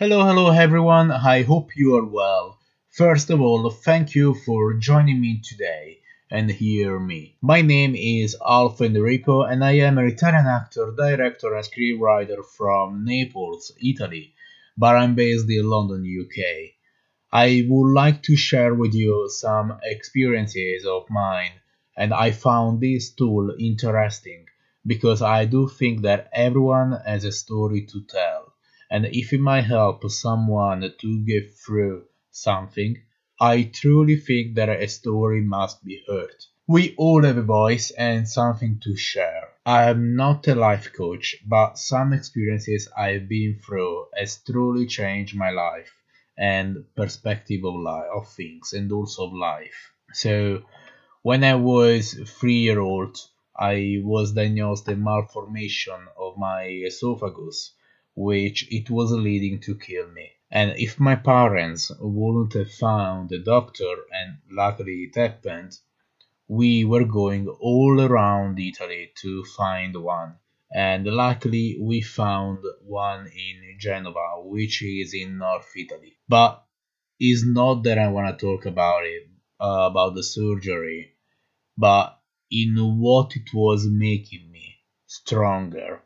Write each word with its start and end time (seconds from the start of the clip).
Hello, 0.00 0.24
hello 0.24 0.50
everyone. 0.50 1.10
I 1.10 1.42
hope 1.42 1.76
you 1.76 1.94
are 1.94 2.06
well. 2.06 2.56
First 2.88 3.28
of 3.28 3.42
all, 3.42 3.68
thank 3.68 4.14
you 4.14 4.32
for 4.32 4.72
joining 4.72 5.20
me 5.20 5.42
today 5.44 5.98
and 6.30 6.50
hear 6.50 6.98
me. 6.98 7.36
My 7.42 7.60
name 7.60 7.94
is 7.94 8.34
Alf 8.42 8.80
Enrico 8.80 9.42
and 9.42 9.62
I 9.62 9.72
am 9.72 9.98
an 9.98 10.06
Italian 10.06 10.46
actor, 10.46 10.94
director 10.96 11.54
and 11.54 11.66
screenwriter 11.66 12.42
from 12.56 13.04
Naples, 13.04 13.72
Italy, 13.84 14.32
but 14.78 14.96
I'm 14.96 15.14
based 15.14 15.50
in 15.50 15.68
London, 15.68 16.02
UK. 16.02 16.70
I 17.30 17.66
would 17.68 17.92
like 17.92 18.22
to 18.22 18.36
share 18.36 18.74
with 18.74 18.94
you 18.94 19.28
some 19.28 19.80
experiences 19.82 20.86
of 20.86 21.10
mine 21.10 21.52
and 21.94 22.14
I 22.14 22.30
found 22.30 22.80
this 22.80 23.10
tool 23.10 23.54
interesting 23.58 24.46
because 24.86 25.20
I 25.20 25.44
do 25.44 25.68
think 25.68 26.00
that 26.04 26.30
everyone 26.32 26.98
has 27.04 27.24
a 27.24 27.32
story 27.32 27.82
to 27.82 28.00
tell 28.08 28.39
and 28.90 29.06
if 29.06 29.32
it 29.32 29.40
might 29.40 29.62
help 29.62 30.10
someone 30.10 30.92
to 30.98 31.24
get 31.24 31.54
through 31.54 32.04
something, 32.30 33.00
I 33.40 33.62
truly 33.62 34.16
think 34.16 34.56
that 34.56 34.68
a 34.68 34.88
story 34.88 35.40
must 35.40 35.84
be 35.84 36.02
heard. 36.06 36.34
We 36.66 36.94
all 36.96 37.22
have 37.22 37.36
a 37.36 37.42
voice 37.42 37.90
and 37.90 38.28
something 38.28 38.80
to 38.80 38.96
share. 38.96 39.48
I 39.64 39.90
am 39.90 40.16
not 40.16 40.48
a 40.48 40.54
life 40.54 40.92
coach, 40.92 41.36
but 41.46 41.78
some 41.78 42.12
experiences 42.12 42.88
I've 42.96 43.28
been 43.28 43.58
through 43.64 44.06
has 44.16 44.42
truly 44.44 44.86
changed 44.86 45.36
my 45.36 45.50
life 45.50 45.92
and 46.36 46.84
perspective 46.96 47.64
of 47.64 47.74
life 47.74 48.08
of 48.14 48.28
things 48.32 48.72
and 48.72 48.90
also 48.92 49.26
of 49.26 49.32
life. 49.32 49.92
So 50.12 50.62
when 51.22 51.44
I 51.44 51.54
was 51.54 52.14
three 52.14 52.60
year 52.60 52.80
old 52.80 53.16
I 53.56 54.00
was 54.02 54.32
diagnosed 54.32 54.88
a 54.88 54.96
malformation 54.96 56.00
of 56.18 56.38
my 56.38 56.64
esophagus 56.64 57.72
which 58.14 58.66
it 58.70 58.90
was 58.90 59.12
leading 59.12 59.60
to 59.60 59.74
kill 59.74 60.08
me. 60.08 60.30
And 60.50 60.76
if 60.78 60.98
my 60.98 61.14
parents 61.14 61.92
wouldn't 62.00 62.54
have 62.54 62.72
found 62.72 63.30
a 63.30 63.38
doctor, 63.38 63.94
and 64.12 64.38
luckily 64.50 65.04
it 65.04 65.14
happened, 65.14 65.78
we 66.48 66.84
were 66.84 67.04
going 67.04 67.46
all 67.48 68.00
around 68.00 68.58
Italy 68.58 69.12
to 69.22 69.44
find 69.44 69.94
one. 69.96 70.34
And 70.74 71.06
luckily 71.06 71.78
we 71.80 72.00
found 72.00 72.58
one 72.82 73.26
in 73.26 73.76
Genova, 73.78 74.42
which 74.42 74.82
is 74.82 75.14
in 75.14 75.38
North 75.38 75.70
Italy. 75.76 76.16
But 76.28 76.64
it's 77.20 77.44
not 77.44 77.84
that 77.84 77.98
I 77.98 78.08
want 78.08 78.36
to 78.36 78.44
talk 78.44 78.66
about 78.66 79.04
it, 79.04 79.28
uh, 79.60 79.88
about 79.90 80.14
the 80.16 80.24
surgery, 80.24 81.14
but 81.78 82.18
in 82.50 82.74
what 82.98 83.36
it 83.36 83.54
was 83.54 83.86
making 83.86 84.50
me 84.50 84.78
stronger 85.06 86.02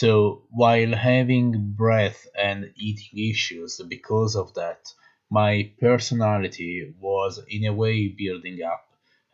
so 0.00 0.42
while 0.50 0.92
having 0.96 1.48
breath 1.82 2.20
and 2.34 2.72
eating 2.76 3.14
issues 3.30 3.80
because 3.88 4.34
of 4.36 4.52
that, 4.54 4.80
my 5.30 5.70
personality 5.78 6.92
was 7.00 7.38
in 7.48 7.64
a 7.66 7.72
way 7.72 8.08
building 8.08 8.58
up. 8.62 8.84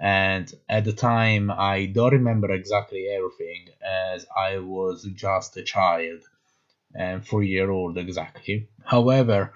And 0.00 0.46
at 0.68 0.84
the 0.84 0.92
time, 0.92 1.50
I 1.50 1.86
don't 1.86 2.12
remember 2.12 2.50
exactly 2.52 3.06
everything 3.08 3.68
as 3.82 4.26
I 4.36 4.58
was 4.58 5.04
just 5.14 5.56
a 5.56 5.62
child 5.62 6.22
and 6.94 7.24
four 7.26 7.42
year 7.42 7.70
old 7.70 7.96
exactly. 7.96 8.68
However, 8.84 9.52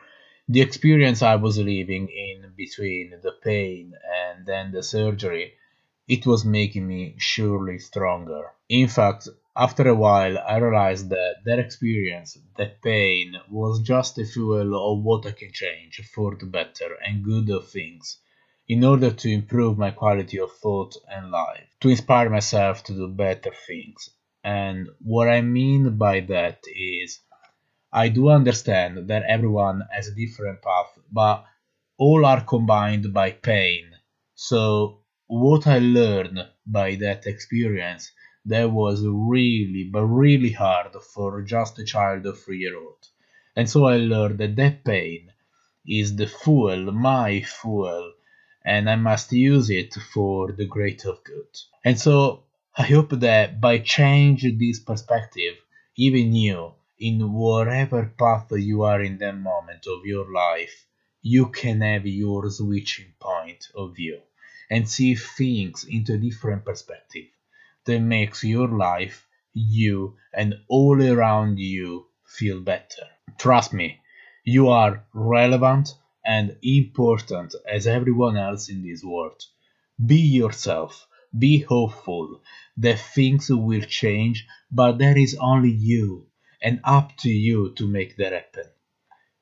the 0.49 0.61
experience 0.63 1.23
I 1.23 1.37
was 1.37 1.59
living 1.59 2.09
in 2.09 2.53
between 2.57 3.11
the 3.23 3.33
pain 3.33 3.95
and 4.21 4.47
then 4.47 4.73
the 4.73 4.83
surgery, 4.83 5.53
it 6.09 6.27
was 6.27 6.45
making 6.45 6.87
me 6.87 7.15
surely 7.19 7.79
stronger. 7.79 8.53
In 8.69 8.89
fact, 8.89 9.29
after 9.57 9.87
a 9.89 9.95
while, 9.95 10.39
I 10.39 10.57
realized 10.57 11.11
that 11.11 11.37
that 11.45 11.59
experience, 11.59 12.39
that 12.57 12.81
pain, 12.83 13.37
was 13.51 13.81
just 13.83 14.19
a 14.19 14.25
fuel 14.25 14.75
of 14.93 15.05
what 15.05 15.27
I 15.27 15.33
can 15.33 15.53
change 15.53 16.01
for 16.15 16.35
the 16.37 16.47
better 16.47 16.97
and 17.05 17.23
good 17.25 17.51
of 17.51 17.69
things, 17.69 18.19
in 18.69 18.83
order 18.85 19.11
to 19.11 19.31
improve 19.31 19.77
my 19.77 19.91
quality 19.91 20.39
of 20.41 20.53
thought 20.57 20.95
and 21.09 21.31
life, 21.31 21.69
to 21.81 21.89
inspire 21.91 22.31
myself 22.31 22.83
to 22.85 22.95
do 22.95 23.09
better 23.09 23.53
things. 23.67 24.11
And 24.43 24.89
what 25.01 25.29
I 25.29 25.43
mean 25.43 25.99
by 25.99 26.21
that 26.21 26.65
is, 26.75 27.21
I 27.93 28.09
do 28.09 28.29
understand 28.31 29.09
that 29.09 29.23
everyone 29.25 29.83
has 29.93 30.09
a 30.09 30.15
different 30.15 30.63
path, 30.63 30.99
but 31.11 31.45
all 31.99 32.27
are 32.27 32.43
combined 32.43 33.13
by 33.15 33.33
pain. 33.33 33.91
So, 34.35 35.03
what 35.27 35.67
I 35.67 35.79
learned 35.79 36.49
by 36.67 36.97
that 36.97 37.27
experience 37.27 38.13
that 38.45 38.71
was 38.71 39.05
really, 39.07 39.85
but 39.85 40.05
really 40.05 40.51
hard 40.51 40.95
for 41.15 41.43
just 41.43 41.79
a 41.79 41.85
child 41.85 42.27
of 42.27 42.41
three 42.41 42.59
year 42.59 42.77
old. 42.77 43.09
And 43.55 43.69
so 43.69 43.85
I 43.85 43.99
learned 43.99 44.39
that 44.39 44.57
that 44.57 44.85
pain 44.85 45.33
is 45.87 46.17
the 46.17 46.27
fuel, 46.27 46.91
my 46.93 47.43
fuel, 47.43 48.13
and 48.65 48.89
I 48.89 48.97
must 48.97 49.33
use 49.33 49.71
it 49.71 49.95
for 49.95 50.53
the 50.53 50.67
greater 50.67 51.13
good. 51.25 51.59
And 51.85 51.99
so 51.99 52.45
I 52.77 52.83
hope 52.83 53.11
that 53.11 53.61
by 53.61 53.79
changing 53.79 54.59
this 54.59 54.81
perspective, 54.81 55.57
even 55.97 56.35
you, 56.35 56.73
in 56.99 57.33
whatever 57.33 58.13
path 58.19 58.51
you 58.53 58.83
are 58.83 59.03
in 59.03 59.19
that 59.19 59.37
moment 59.37 59.87
of 59.87 60.07
your 60.07 60.33
life, 60.33 60.87
you 61.21 61.47
can 61.47 61.81
have 61.81 62.07
your 62.07 62.49
switching 62.51 63.13
point 63.21 63.69
of 63.75 63.95
view 63.95 64.21
and 64.71 64.89
see 64.89 65.15
things 65.15 65.85
into 65.85 66.15
a 66.15 66.19
different 66.19 66.65
perspective 66.65 67.27
that 67.85 68.01
makes 68.01 68.45
your 68.45 68.69
life, 68.69 69.27
you, 69.55 70.17
and 70.33 70.55
all 70.69 71.03
around 71.03 71.59
you 71.59 72.07
feel 72.25 72.61
better. 72.61 73.07
Trust 73.39 73.73
me, 73.73 74.01
you 74.45 74.69
are 74.69 75.05
relevant 75.13 75.95
and 76.25 76.57
important 76.63 77.55
as 77.69 77.87
everyone 77.87 78.37
else 78.37 78.69
in 78.69 78.83
this 78.83 79.03
world. 79.03 79.43
Be 80.05 80.21
yourself, 80.21 81.07
be 81.37 81.61
hopeful 81.61 82.41
that 82.77 82.99
things 82.99 83.51
will 83.51 83.83
change, 83.83 84.47
but 84.71 84.99
there 84.99 85.19
is 85.19 85.37
only 85.41 85.71
you 85.71 86.27
and 86.63 86.81
up 86.85 87.17
to 87.19 87.31
you 87.31 87.75
to 87.75 87.87
make 87.87 88.17
that 88.17 88.33
happen. 88.33 88.65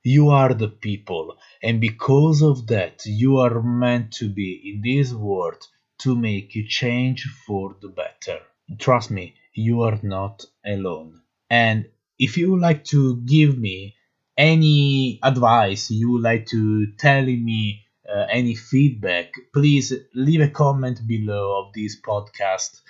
You 0.03 0.31
are 0.31 0.55
the 0.55 0.69
people, 0.69 1.37
and 1.63 1.81
because 1.81 2.43
of 2.43 2.67
that, 2.69 3.05
you 3.05 3.37
are 3.39 3.63
meant 3.63 4.13
to 4.15 4.31
be 4.31 4.73
in 4.73 4.81
this 4.83 5.13
world 5.13 5.67
to 6.01 6.17
make 6.17 6.57
a 6.57 6.65
change 6.65 7.27
for 7.47 7.77
the 7.81 7.89
better. 7.89 8.41
Trust 8.79 9.11
me, 9.11 9.35
you 9.55 9.83
are 9.83 9.99
not 10.03 10.45
alone. 10.65 11.21
And 11.49 11.89
if 12.19 12.37
you 12.37 12.53
would 12.53 12.61
like 12.61 12.85
to 12.87 13.17
give 13.23 13.59
me 13.59 13.97
any 14.37 15.19
advice, 15.23 15.91
you 15.91 16.13
would 16.13 16.23
like 16.23 16.47
to 16.47 16.93
tell 16.99 17.25
me 17.25 17.83
uh, 18.09 18.27
any 18.31 18.55
feedback, 18.55 19.33
please 19.53 19.93
leave 20.15 20.41
a 20.41 20.49
comment 20.49 21.07
below 21.07 21.63
of 21.63 21.73
this 21.75 22.01
podcast 22.01 22.81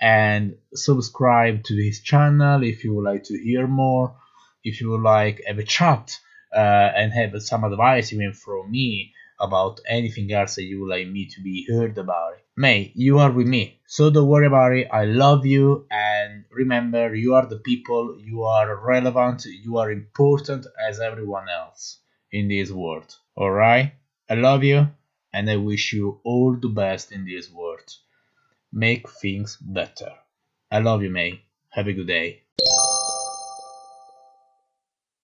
and 0.00 0.56
subscribe 0.74 1.64
to 1.64 1.74
this 1.74 2.00
channel 2.00 2.62
if 2.62 2.84
you 2.84 2.94
would 2.94 3.04
like 3.04 3.24
to 3.24 3.38
hear 3.38 3.66
more. 3.66 4.14
If 4.62 4.80
you 4.80 4.90
would 4.90 5.02
like 5.02 5.42
have 5.46 5.58
a 5.58 5.64
chat 5.64 6.16
uh, 6.54 6.90
and 6.94 7.12
have 7.12 7.40
some 7.42 7.64
advice 7.64 8.12
even 8.12 8.32
from 8.32 8.70
me 8.70 9.12
about 9.40 9.80
anything 9.88 10.32
else 10.32 10.56
that 10.56 10.64
you 10.64 10.80
would 10.80 10.90
like 10.90 11.08
me 11.08 11.26
to 11.26 11.40
be 11.42 11.66
heard 11.68 11.96
about. 11.98 12.34
May, 12.56 12.92
you 12.94 13.18
are 13.18 13.30
with 13.30 13.46
me, 13.46 13.80
so 13.86 14.10
don't 14.10 14.26
worry 14.26 14.46
about 14.46 14.72
it. 14.72 14.88
I 14.92 15.04
love 15.04 15.46
you, 15.46 15.86
and 15.90 16.44
remember, 16.50 17.14
you 17.14 17.34
are 17.34 17.46
the 17.46 17.58
people, 17.58 18.18
you 18.18 18.42
are 18.42 18.84
relevant, 18.84 19.46
you 19.46 19.78
are 19.78 19.92
important 19.92 20.66
as 20.88 20.98
everyone 20.98 21.48
else 21.48 21.98
in 22.32 22.48
this 22.48 22.70
world. 22.70 23.14
Alright? 23.36 23.92
I 24.28 24.34
love 24.34 24.64
you, 24.64 24.88
and 25.32 25.48
I 25.48 25.56
wish 25.56 25.92
you 25.92 26.20
all 26.24 26.56
the 26.60 26.68
best 26.68 27.12
in 27.12 27.24
this 27.24 27.50
world. 27.50 27.94
Make 28.72 29.08
things 29.08 29.56
better. 29.60 30.12
I 30.70 30.80
love 30.80 31.02
you, 31.02 31.10
May. 31.10 31.42
Have 31.70 31.86
a 31.86 31.92
good 31.92 32.08
day. 32.08 32.42